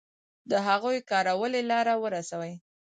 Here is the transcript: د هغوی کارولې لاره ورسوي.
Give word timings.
د 0.49 0.51
هغوی 0.67 0.97
کارولې 1.09 1.61
لاره 1.71 1.93
ورسوي. 2.03 2.53